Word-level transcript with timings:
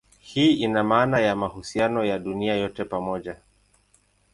Hii 0.19 0.53
ina 0.53 0.83
maana 0.83 1.19
ya 1.19 1.35
mahusiano 1.35 2.05
ya 2.05 2.19
dunia 2.19 2.55
yote 2.55 2.85
pamoja. 2.85 3.37